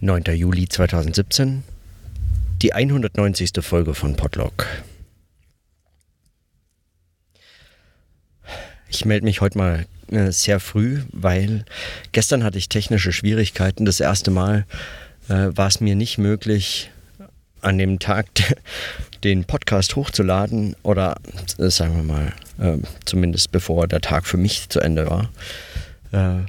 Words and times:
9. 0.00 0.24
Juli 0.34 0.68
2017, 0.68 1.62
die 2.60 2.74
190. 2.74 3.50
Folge 3.60 3.94
von 3.94 4.14
Podlog. 4.14 4.66
Ich 8.90 9.06
melde 9.06 9.24
mich 9.24 9.40
heute 9.40 9.56
mal 9.56 9.86
äh, 10.10 10.30
sehr 10.32 10.60
früh, 10.60 11.02
weil 11.12 11.64
gestern 12.12 12.44
hatte 12.44 12.58
ich 12.58 12.68
technische 12.68 13.10
Schwierigkeiten. 13.10 13.86
Das 13.86 13.98
erste 14.00 14.30
Mal 14.30 14.66
äh, 15.30 15.48
war 15.56 15.68
es 15.68 15.80
mir 15.80 15.94
nicht 15.94 16.18
möglich, 16.18 16.90
an 17.62 17.78
dem 17.78 17.98
Tag 17.98 18.26
den 19.24 19.44
Podcast 19.44 19.96
hochzuladen 19.96 20.76
oder 20.82 21.16
äh, 21.58 21.70
sagen 21.70 21.96
wir 21.96 22.02
mal, 22.02 22.32
äh, 22.58 22.78
zumindest 23.06 23.50
bevor 23.50 23.88
der 23.88 24.02
Tag 24.02 24.26
für 24.26 24.36
mich 24.36 24.68
zu 24.68 24.80
Ende 24.80 25.08
war, 25.08 25.30
äh, 26.12 26.44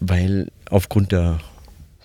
weil 0.00 0.48
aufgrund 0.68 1.12
der 1.12 1.40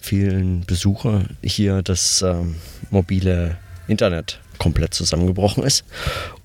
vielen 0.07 0.65
Besucher 0.65 1.25
hier 1.43 1.81
das 1.81 2.21
ähm, 2.21 2.55
mobile 2.91 3.57
Internet 3.87 4.39
komplett 4.57 4.93
zusammengebrochen 4.93 5.63
ist. 5.63 5.83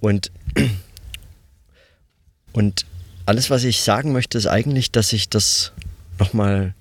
Und, 0.00 0.32
und 2.52 2.86
alles, 3.24 3.50
was 3.50 3.62
ich 3.62 3.82
sagen 3.82 4.12
möchte, 4.12 4.36
ist 4.36 4.48
eigentlich, 4.48 4.90
dass 4.90 5.12
ich 5.12 5.28
das 5.28 5.72
nochmal 6.18 6.74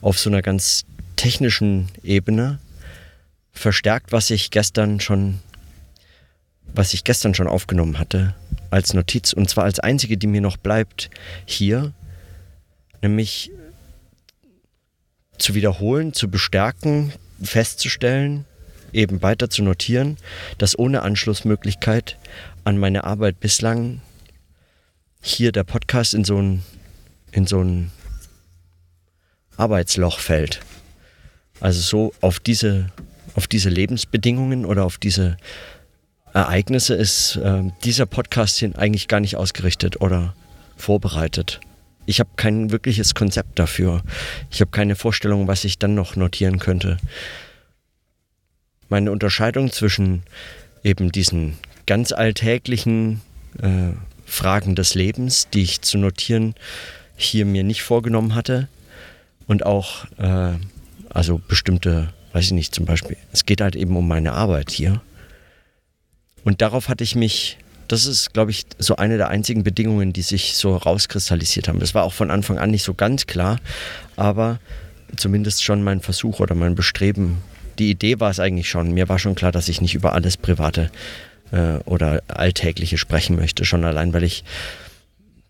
auf 0.00 0.18
so 0.18 0.30
einer 0.30 0.42
ganz 0.42 0.84
technischen 1.14 1.88
Ebene 2.02 2.58
verstärkt, 3.52 4.10
was 4.10 4.30
ich 4.30 4.50
gestern 4.50 4.98
schon, 4.98 5.38
was 6.74 6.92
ich 6.92 7.04
gestern 7.04 7.34
schon 7.34 7.46
aufgenommen 7.46 7.98
hatte 7.98 8.34
als 8.70 8.94
Notiz 8.94 9.32
und 9.32 9.48
zwar 9.48 9.64
als 9.64 9.78
einzige, 9.78 10.16
die 10.16 10.26
mir 10.26 10.40
noch 10.40 10.56
bleibt 10.56 11.10
hier, 11.44 11.92
nämlich 13.00 13.50
zu 15.40 15.54
wiederholen, 15.54 16.12
zu 16.12 16.30
bestärken, 16.30 17.12
festzustellen, 17.42 18.44
eben 18.92 19.22
weiter 19.22 19.50
zu 19.50 19.62
notieren, 19.62 20.16
dass 20.58 20.78
ohne 20.78 21.02
Anschlussmöglichkeit 21.02 22.16
an 22.64 22.78
meine 22.78 23.04
Arbeit 23.04 23.40
bislang 23.40 24.00
hier 25.22 25.52
der 25.52 25.64
Podcast 25.64 26.14
in 26.14 26.24
so 26.24 26.40
ein, 26.40 26.62
in 27.32 27.46
so 27.46 27.62
ein 27.62 27.90
Arbeitsloch 29.56 30.18
fällt. 30.18 30.60
Also 31.60 31.80
so 31.80 32.12
auf 32.20 32.40
diese, 32.40 32.90
auf 33.34 33.46
diese 33.46 33.68
Lebensbedingungen 33.68 34.64
oder 34.64 34.84
auf 34.84 34.98
diese 34.98 35.36
Ereignisse 36.32 36.94
ist 36.94 37.36
äh, 37.36 37.70
dieser 37.84 38.06
Podcast 38.06 38.58
hier 38.58 38.76
eigentlich 38.78 39.08
gar 39.08 39.20
nicht 39.20 39.36
ausgerichtet 39.36 40.00
oder 40.00 40.34
vorbereitet. 40.76 41.60
Ich 42.10 42.18
habe 42.18 42.30
kein 42.34 42.72
wirkliches 42.72 43.14
Konzept 43.14 43.60
dafür. 43.60 44.02
Ich 44.50 44.60
habe 44.60 44.72
keine 44.72 44.96
Vorstellung, 44.96 45.46
was 45.46 45.62
ich 45.62 45.78
dann 45.78 45.94
noch 45.94 46.16
notieren 46.16 46.58
könnte. 46.58 46.96
Meine 48.88 49.12
Unterscheidung 49.12 49.70
zwischen 49.70 50.24
eben 50.82 51.12
diesen 51.12 51.56
ganz 51.86 52.10
alltäglichen 52.10 53.20
äh, 53.62 53.92
Fragen 54.26 54.74
des 54.74 54.96
Lebens, 54.96 55.50
die 55.54 55.62
ich 55.62 55.82
zu 55.82 55.98
notieren 55.98 56.56
hier 57.14 57.46
mir 57.46 57.62
nicht 57.62 57.82
vorgenommen 57.82 58.34
hatte, 58.34 58.66
und 59.46 59.64
auch 59.64 60.06
äh, 60.18 60.54
also 61.10 61.40
bestimmte, 61.46 62.12
weiß 62.32 62.46
ich 62.46 62.52
nicht, 62.52 62.74
zum 62.74 62.86
Beispiel, 62.86 63.18
es 63.30 63.46
geht 63.46 63.60
halt 63.60 63.76
eben 63.76 63.96
um 63.96 64.08
meine 64.08 64.32
Arbeit 64.32 64.72
hier. 64.72 65.00
Und 66.42 66.60
darauf 66.60 66.88
hatte 66.88 67.04
ich 67.04 67.14
mich 67.14 67.56
das 67.90 68.06
ist, 68.06 68.32
glaube 68.32 68.52
ich, 68.52 68.66
so 68.78 68.96
eine 68.96 69.16
der 69.16 69.30
einzigen 69.30 69.64
Bedingungen, 69.64 70.12
die 70.12 70.22
sich 70.22 70.54
so 70.54 70.76
rauskristallisiert 70.76 71.66
haben. 71.66 71.80
Das 71.80 71.92
war 71.92 72.04
auch 72.04 72.12
von 72.12 72.30
Anfang 72.30 72.56
an 72.56 72.70
nicht 72.70 72.84
so 72.84 72.94
ganz 72.94 73.26
klar, 73.26 73.58
aber 74.14 74.60
zumindest 75.16 75.64
schon 75.64 75.82
mein 75.82 76.00
Versuch 76.00 76.38
oder 76.38 76.54
mein 76.54 76.76
Bestreben. 76.76 77.38
Die 77.80 77.90
Idee 77.90 78.20
war 78.20 78.30
es 78.30 78.38
eigentlich 78.38 78.68
schon. 78.68 78.92
Mir 78.94 79.08
war 79.08 79.18
schon 79.18 79.34
klar, 79.34 79.50
dass 79.50 79.68
ich 79.68 79.80
nicht 79.80 79.96
über 79.96 80.12
alles 80.12 80.36
Private 80.36 80.88
äh, 81.50 81.78
oder 81.84 82.22
Alltägliche 82.28 82.96
sprechen 82.96 83.34
möchte. 83.34 83.64
Schon 83.64 83.84
allein, 83.84 84.12
weil 84.12 84.22
ich 84.22 84.44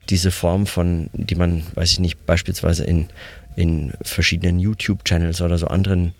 diese 0.08 0.30
Form 0.30 0.66
von, 0.66 1.10
die 1.12 1.34
man, 1.34 1.62
weiß 1.74 1.92
ich 1.92 2.00
nicht, 2.00 2.24
beispielsweise 2.24 2.84
in, 2.84 3.08
in 3.54 3.92
verschiedenen 4.00 4.58
YouTube-Channels 4.58 5.42
oder 5.42 5.58
so 5.58 5.66
anderen 5.66 6.14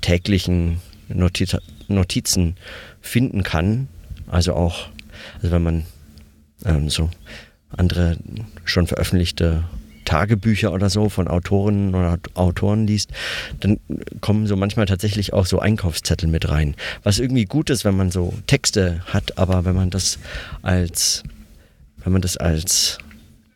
täglichen 0.00 0.80
Notiz 1.08 1.54
Notizen 1.86 2.56
finden 3.02 3.42
kann, 3.42 3.88
also 4.26 4.54
auch 4.54 4.88
also 5.36 5.50
wenn 5.50 5.62
man 5.62 5.86
ähm, 6.64 6.88
so 6.88 7.10
andere 7.70 8.16
schon 8.64 8.86
veröffentlichte 8.86 9.64
Tagebücher 10.04 10.72
oder 10.72 10.90
so 10.90 11.08
von 11.08 11.28
Autorinnen 11.28 11.94
oder 11.94 12.18
Autoren 12.34 12.86
liest, 12.86 13.10
dann 13.60 13.80
kommen 14.20 14.46
so 14.46 14.56
manchmal 14.56 14.86
tatsächlich 14.86 15.32
auch 15.32 15.46
so 15.46 15.58
Einkaufszettel 15.58 16.28
mit 16.28 16.48
rein. 16.48 16.76
Was 17.02 17.18
irgendwie 17.18 17.44
gut 17.44 17.70
ist, 17.70 17.84
wenn 17.84 17.96
man 17.96 18.10
so 18.10 18.34
Texte 18.46 19.00
hat, 19.06 19.38
aber 19.38 19.64
wenn 19.64 19.74
man 19.74 19.90
das 19.90 20.18
als, 20.62 21.22
wenn 21.98 22.12
man 22.12 22.22
das 22.22 22.36
als 22.36 22.98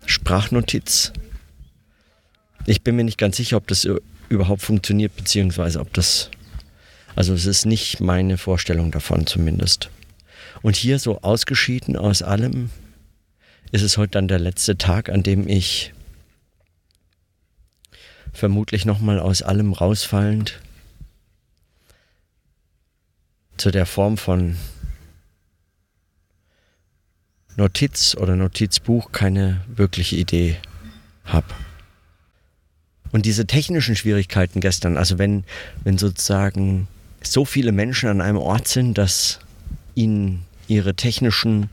Sprachnotiz, 0.06 1.12
ich 2.66 2.82
bin 2.82 2.96
mir 2.96 3.04
nicht 3.04 3.18
ganz 3.18 3.36
sicher, 3.36 3.56
ob 3.56 3.66
das 3.66 3.86
überhaupt 4.28 4.62
funktioniert, 4.62 5.16
beziehungsweise 5.16 5.80
ob 5.80 5.92
das, 5.94 6.30
also 7.16 7.34
es 7.34 7.46
ist 7.46 7.66
nicht 7.66 8.00
meine 8.00 8.36
Vorstellung 8.38 8.90
davon 8.90 9.26
zumindest. 9.26 9.90
Und 10.62 10.76
hier 10.76 10.98
so 10.98 11.20
ausgeschieden 11.22 11.96
aus 11.96 12.22
allem 12.22 12.70
ist 13.70 13.82
es 13.82 13.96
heute 13.96 14.12
dann 14.12 14.28
der 14.28 14.38
letzte 14.38 14.78
Tag, 14.78 15.08
an 15.08 15.22
dem 15.22 15.48
ich 15.48 15.92
vermutlich 18.32 18.84
nochmal 18.84 19.18
aus 19.18 19.42
allem 19.42 19.72
rausfallend 19.72 20.60
zu 23.56 23.70
der 23.70 23.86
Form 23.86 24.16
von 24.16 24.56
Notiz 27.56 28.14
oder 28.14 28.36
Notizbuch 28.36 29.10
keine 29.10 29.60
wirkliche 29.66 30.16
Idee 30.16 30.56
habe. 31.24 31.48
Und 33.10 33.26
diese 33.26 33.46
technischen 33.46 33.96
Schwierigkeiten 33.96 34.60
gestern, 34.60 34.96
also 34.96 35.18
wenn, 35.18 35.44
wenn 35.82 35.98
sozusagen 35.98 36.86
so 37.22 37.44
viele 37.44 37.72
Menschen 37.72 38.08
an 38.08 38.20
einem 38.20 38.38
Ort 38.38 38.68
sind, 38.68 38.96
dass 38.96 39.40
ihnen 39.94 40.44
ihre 40.68 40.94
technischen 40.94 41.70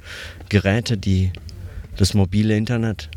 Geräte, 0.50 0.98
die 0.98 1.32
das 1.98 2.14
mobile 2.14 2.56
Internet, 2.56 3.10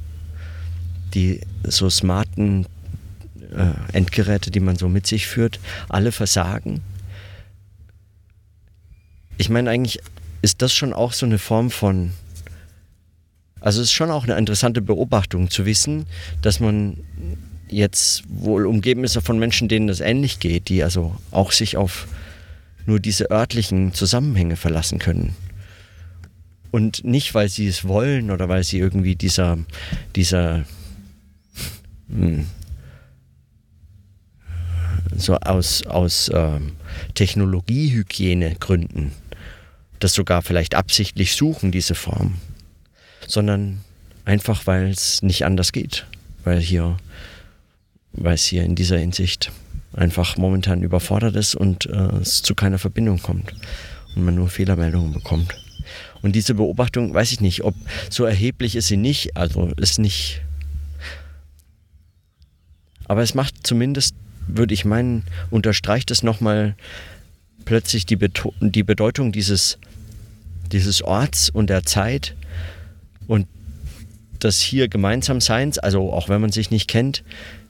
die 1.15 1.41
so 1.65 1.89
smarten 1.89 2.67
äh, 3.57 3.97
Endgeräte, 3.97 4.51
die 4.51 4.61
man 4.61 4.77
so 4.77 4.89
mit 4.89 5.07
sich 5.07 5.27
führt, 5.27 5.59
alle 5.89 6.13
versagen. 6.13 6.83
Ich 9.39 9.49
meine, 9.49 9.71
eigentlich 9.71 10.01
ist 10.43 10.63
das 10.63 10.75
schon 10.75 10.93
auch 10.93 11.13
so 11.13 11.27
eine 11.27 11.39
Form 11.39 11.71
von, 11.71 12.13
also 13.61 13.81
es 13.81 13.89
ist 13.89 13.93
schon 13.93 14.11
auch 14.11 14.25
eine 14.25 14.37
interessante 14.37 14.83
Beobachtung 14.83 15.51
zu 15.51 15.65
wissen, 15.65 16.07
dass 16.43 16.61
man 16.61 16.99
jetzt 17.69 18.25
wohl 18.29 18.67
umgeben 18.67 19.05
ist 19.05 19.19
von 19.19 19.39
Menschen, 19.39 19.69
denen 19.69 19.87
das 19.89 20.01
ähnlich 20.01 20.41
geht, 20.41 20.69
die 20.69 20.83
also 20.83 21.17
auch 21.31 21.53
sich 21.53 21.77
auf 21.77 22.09
nur 22.87 22.99
diese 23.01 23.31
örtlichen 23.31 23.93
Zusammenhänge 23.93 24.57
verlassen 24.57 24.99
können. 24.99 25.37
Und 26.71 27.05
nicht, 27.05 27.35
weil 27.35 27.49
sie 27.49 27.67
es 27.67 27.87
wollen 27.87 28.31
oder 28.31 28.49
weil 28.49 28.63
sie 28.63 28.79
irgendwie 28.79 29.17
dieser, 29.17 29.59
dieser 30.15 30.65
hm, 32.11 32.47
so 35.17 35.37
aus, 35.37 35.87
aus 35.87 36.31
ähm, 36.33 36.73
Technologiehygiene 37.15 38.57
das 39.99 40.15
sogar 40.15 40.43
vielleicht 40.43 40.75
absichtlich 40.75 41.35
suchen, 41.35 41.73
diese 41.73 41.95
Form, 41.95 42.35
sondern 43.27 43.81
einfach, 44.25 44.67
weil 44.67 44.91
es 44.91 45.23
nicht 45.23 45.45
anders 45.45 45.73
geht, 45.73 46.07
weil 46.45 46.61
hier, 46.61 46.97
weil 48.13 48.35
es 48.35 48.45
hier 48.45 48.63
in 48.63 48.75
dieser 48.75 48.99
Hinsicht 48.99 49.51
einfach 49.93 50.37
momentan 50.37 50.83
überfordert 50.83 51.35
ist 51.35 51.55
und 51.55 51.87
äh, 51.87 52.17
es 52.21 52.43
zu 52.43 52.55
keiner 52.55 52.79
Verbindung 52.79 53.21
kommt 53.21 53.53
und 54.15 54.25
man 54.25 54.35
nur 54.35 54.49
Fehlermeldungen 54.49 55.13
bekommt. 55.13 55.55
Und 56.23 56.35
diese 56.35 56.55
Beobachtung, 56.55 57.15
weiß 57.15 57.33
ich 57.33 57.41
nicht, 57.41 57.65
ob 57.65 57.75
so 58.11 58.25
erheblich 58.25 58.77
ist 58.77 58.89
sie 58.89 58.97
nicht, 58.97 59.37
also 59.37 59.71
ist 59.77 59.99
nicht. 59.99 60.43
Aber 63.07 63.23
es 63.23 63.35
macht 63.35 63.67
zumindest, 63.67 64.15
würde 64.47 64.75
ich 64.75 64.85
meinen, 64.85 65.25
unterstreicht 65.51 66.11
es 66.11 66.23
nochmal 66.23 66.75
plötzlich 67.65 68.07
die, 68.07 68.17
Beto 68.17 68.55
die 68.61 68.83
Bedeutung 68.83 69.33
dieses, 69.33 69.79
dieses 70.73 71.03
Orts 71.03 71.51
und 71.51 71.71
der 71.71 71.85
Zeit 71.85 72.35
und 73.27 73.47
des 74.43 74.61
hier 74.61 74.89
Gemeinsamseins, 74.89 75.79
also 75.79 76.13
auch 76.13 76.29
wenn 76.29 76.41
man 76.41 76.53
sich 76.53 76.71
nicht 76.71 76.89
kennt, 76.89 77.25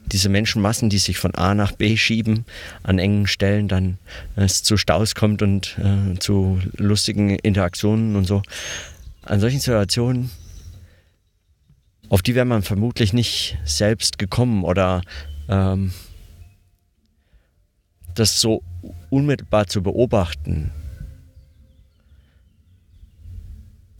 diese 0.08 0.28
Menschenmassen, 0.28 0.90
die 0.90 0.98
sich 0.98 1.18
von 1.18 1.34
A 1.34 1.54
nach 1.54 1.72
B 1.72 1.96
schieben, 1.96 2.44
an 2.82 2.98
engen 2.98 3.26
Stellen 3.26 3.68
dann 3.68 3.98
äh, 4.36 4.44
es 4.44 4.62
zu 4.62 4.76
Staus 4.76 5.14
kommt 5.14 5.42
und 5.42 5.78
äh, 5.78 6.18
zu 6.18 6.60
lustigen 6.76 7.30
Interaktionen 7.30 8.16
und 8.16 8.24
so. 8.24 8.42
An 9.22 9.40
solchen 9.40 9.60
Situationen, 9.60 10.30
auf 12.08 12.22
die 12.22 12.34
wäre 12.34 12.46
man 12.46 12.62
vermutlich 12.62 13.12
nicht 13.12 13.58
selbst 13.64 14.18
gekommen 14.18 14.64
oder 14.64 15.02
ähm, 15.48 15.92
das 18.14 18.40
so 18.40 18.62
unmittelbar 19.10 19.66
zu 19.66 19.82
beobachten. 19.82 20.72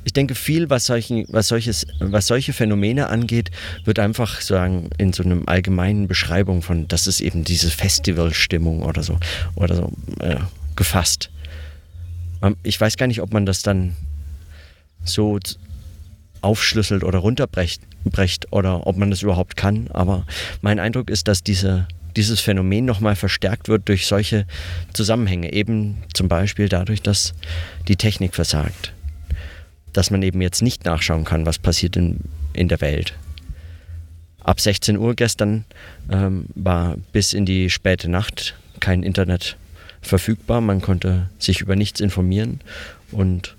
Ich 0.09 0.15
denke, 0.15 0.35
viel, 0.35 0.71
was, 0.71 0.87
solchen, 0.87 1.27
was, 1.29 1.49
solches, 1.49 1.87
was 2.01 2.27
solche 2.27 2.55
Phänomene 2.55 3.11
angeht, 3.11 3.51
wird 3.85 3.99
einfach 3.99 4.41
sagen 4.41 4.89
in 4.97 5.13
so 5.13 5.23
einem 5.23 5.47
allgemeinen 5.47 6.09
Beschreibung 6.09 6.63
von, 6.63 6.89
das 6.89 7.07
ist 7.07 7.21
eben 7.21 7.45
diese 7.45 7.71
Festivalstimmung 7.71 8.85
oder 8.85 9.03
so, 9.03 9.19
oder 9.55 9.75
so 9.75 9.93
äh, 10.21 10.37
gefasst. 10.77 11.29
Ähm, 12.41 12.57
ich 12.63 12.81
weiß 12.81 12.97
gar 12.97 13.07
nicht, 13.07 13.21
ob 13.21 13.35
man 13.35 13.45
das 13.45 13.61
dann 13.61 13.97
so 15.05 15.39
aufschlüsselt 16.41 17.05
oder 17.05 17.19
runterbrecht 17.19 17.83
oder 18.51 18.87
ob 18.87 18.97
man 18.97 19.11
das 19.11 19.21
überhaupt 19.21 19.59
kann. 19.59 19.89
Aber 19.93 20.25
mein 20.63 20.79
Eindruck 20.79 21.11
ist, 21.11 21.29
dass 21.29 21.43
diese, 21.43 21.87
dieses 22.17 22.41
Phänomen 22.41 22.87
nochmal 22.87 23.15
verstärkt 23.15 23.69
wird 23.69 23.87
durch 23.91 24.07
solche 24.07 24.47
Zusammenhänge. 24.95 25.53
Eben 25.53 25.99
zum 26.15 26.29
Beispiel 26.29 26.71
dadurch, 26.71 27.03
dass 27.03 27.35
die 27.89 27.97
Technik 27.97 28.35
versagt. 28.35 28.95
Dass 29.99 30.13
man 30.13 30.23
eben 30.23 30.41
jetzt 30.41 30.63
nicht 30.63 30.85
nachschauen 30.85 31.25
kann, 31.25 31.45
was 31.45 31.59
passiert 31.59 31.97
in, 31.97 32.21
in 32.53 32.69
der 32.69 32.81
Welt. 32.81 33.15
Ab 34.39 34.61
16 34.61 34.97
Uhr 34.97 35.17
gestern 35.17 35.65
ähm, 36.09 36.45
war 36.55 36.99
bis 37.11 37.33
in 37.33 37.45
die 37.45 37.69
späte 37.69 38.09
Nacht 38.09 38.55
kein 38.79 39.03
Internet 39.03 39.57
verfügbar. 40.01 40.61
Man 40.61 40.83
konnte 40.83 41.29
sich 41.41 41.63
über 41.63 41.75
nichts 41.75 41.99
informieren 41.99 42.61
und 43.11 43.57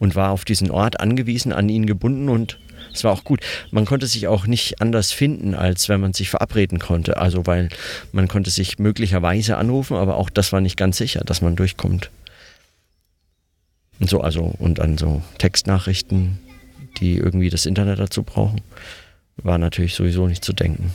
und 0.00 0.16
war 0.16 0.32
auf 0.32 0.44
diesen 0.44 0.72
Ort 0.72 0.98
angewiesen, 0.98 1.52
an 1.52 1.68
ihn 1.68 1.86
gebunden 1.86 2.28
und 2.28 2.58
es 2.92 3.04
war 3.04 3.12
auch 3.12 3.22
gut. 3.22 3.42
Man 3.70 3.84
konnte 3.84 4.08
sich 4.08 4.26
auch 4.26 4.48
nicht 4.48 4.80
anders 4.80 5.12
finden, 5.12 5.54
als 5.54 5.88
wenn 5.88 6.00
man 6.00 6.14
sich 6.14 6.30
verabreden 6.30 6.80
konnte. 6.80 7.16
Also 7.16 7.46
weil 7.46 7.68
man 8.10 8.26
konnte 8.26 8.50
sich 8.50 8.80
möglicherweise 8.80 9.56
anrufen, 9.56 9.96
aber 9.96 10.16
auch 10.16 10.30
das 10.30 10.52
war 10.52 10.60
nicht 10.60 10.76
ganz 10.76 10.96
sicher, 10.96 11.22
dass 11.24 11.42
man 11.42 11.54
durchkommt. 11.54 12.10
Und 14.00 14.08
so, 14.08 14.20
also, 14.22 14.54
und 14.58 14.80
an 14.80 14.98
so 14.98 15.22
Textnachrichten, 15.38 16.38
die 16.98 17.16
irgendwie 17.16 17.50
das 17.50 17.66
Internet 17.66 17.98
dazu 17.98 18.22
brauchen, 18.22 18.62
war 19.36 19.58
natürlich 19.58 19.94
sowieso 19.94 20.26
nicht 20.26 20.44
zu 20.44 20.52
denken. 20.52 20.92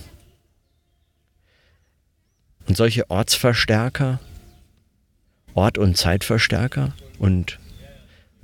Und 2.67 2.75
solche 2.75 3.09
Ortsverstärker, 3.09 4.19
Ort- 5.53 5.77
und 5.77 5.95
Zeitverstärker 5.95 6.93
und 7.19 7.59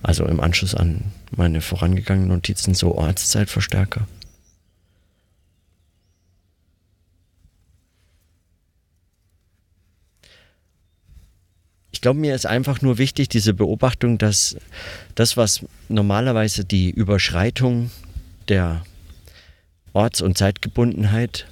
also 0.03 0.25
im 0.25 0.39
Anschluss 0.39 0.75
an 0.75 1.11
meine 1.35 1.61
vorangegangenen 1.61 2.29
Notizen 2.29 2.73
so 2.73 2.95
Ortszeitverstärker. 2.95 4.07
Ich 11.91 12.01
glaube, 12.01 12.19
mir 12.19 12.35
ist 12.35 12.45
einfach 12.45 12.81
nur 12.81 12.97
wichtig 12.97 13.29
diese 13.29 13.53
Beobachtung, 13.53 14.17
dass 14.17 14.55
das, 15.15 15.37
was 15.37 15.65
normalerweise 15.89 16.63
die 16.63 16.89
Überschreitung 16.89 17.91
der 18.47 18.83
Orts- 19.93 20.21
und 20.21 20.37
Zeitgebundenheit 20.37 21.47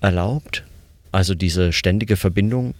erlaubt, 0.00 0.64
also 1.12 1.34
diese 1.34 1.72
ständige 1.72 2.16
Verbindung 2.16 2.74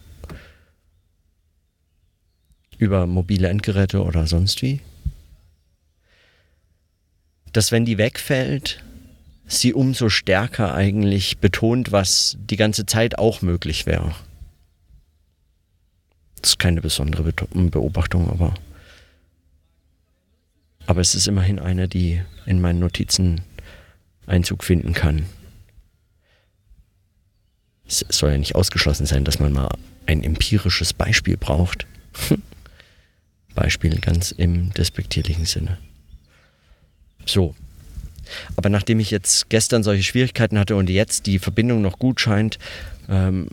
über 2.78 3.06
mobile 3.06 3.48
Endgeräte 3.48 4.02
oder 4.02 4.26
sonst 4.26 4.62
wie, 4.62 4.80
dass 7.52 7.72
wenn 7.72 7.84
die 7.84 7.98
wegfällt, 7.98 8.82
sie 9.46 9.74
umso 9.74 10.08
stärker 10.08 10.74
eigentlich 10.74 11.38
betont, 11.38 11.92
was 11.92 12.36
die 12.38 12.56
ganze 12.56 12.86
Zeit 12.86 13.18
auch 13.18 13.42
möglich 13.42 13.86
wäre. 13.86 14.14
Das 16.42 16.52
ist 16.52 16.58
keine 16.58 16.80
besondere 16.80 17.32
Beobachtung, 17.32 18.30
aber, 18.30 18.54
aber 20.86 21.00
es 21.00 21.14
ist 21.14 21.28
immerhin 21.28 21.58
eine, 21.58 21.86
die 21.88 22.22
in 22.46 22.60
meinen 22.60 22.78
Notizen 22.78 23.42
Einzug 24.26 24.64
finden 24.64 24.94
kann. 24.94 25.26
Es 27.86 28.04
soll 28.08 28.30
ja 28.30 28.38
nicht 28.38 28.54
ausgeschlossen 28.54 29.06
sein, 29.06 29.24
dass 29.24 29.40
man 29.40 29.52
mal 29.52 29.68
ein 30.06 30.22
empirisches 30.22 30.92
Beispiel 30.92 31.36
braucht. 31.36 31.86
Beispiel 33.54 33.98
ganz 33.98 34.30
im 34.30 34.72
despektierlichen 34.72 35.44
Sinne. 35.44 35.78
So. 37.26 37.54
Aber 38.56 38.68
nachdem 38.68 39.00
ich 39.00 39.10
jetzt 39.10 39.50
gestern 39.50 39.82
solche 39.82 40.04
Schwierigkeiten 40.04 40.58
hatte 40.58 40.76
und 40.76 40.88
jetzt 40.88 41.26
die 41.26 41.40
Verbindung 41.40 41.82
noch 41.82 41.98
gut 41.98 42.20
scheint, 42.20 42.58
ähm, 43.08 43.48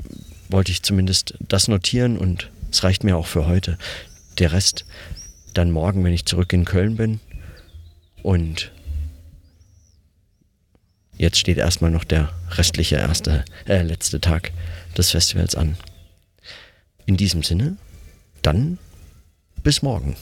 wollte 0.50 0.72
ich 0.72 0.84
zumindest 0.84 1.34
das 1.40 1.68
notieren 1.68 2.18
und 2.18 2.52
es 2.72 2.84
reicht 2.84 3.04
mir 3.04 3.18
auch 3.18 3.28
für 3.28 3.48
heute. 3.48 3.78
Der 4.40 4.52
Rest 4.52 4.86
dann 5.54 5.72
morgen, 5.72 6.04
wenn 6.04 6.14
ich 6.14 6.26
zurück 6.26 6.54
in 6.54 6.66
Köln 6.66 6.96
bin. 6.96 7.20
Und 8.24 8.72
jetzt 11.18 11.38
steht 11.38 11.58
erstmal 11.58 11.92
noch 11.92 12.04
der 12.04 12.32
restliche 12.52 12.98
erste, 12.98 13.46
äh, 13.68 13.82
letzte 13.82 14.22
Tag 14.22 14.52
des 14.98 15.12
Festivals 15.12 15.56
an. 15.56 15.78
In 17.06 17.18
diesem 17.18 17.44
Sinne, 17.44 17.78
dann 18.42 18.78
bis 19.64 19.82
morgen. 19.82 20.16